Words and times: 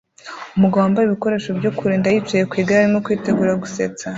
umugabo 0.57 0.81
wambaye 0.83 1.05
ibikoresho 1.07 1.49
byo 1.59 1.71
kurinda 1.77 2.07
yicaye 2.13 2.43
ku 2.49 2.55
igare 2.61 2.79
arimo 2.81 2.99
kwitegura 3.05 3.61
gusetsa 3.61 4.05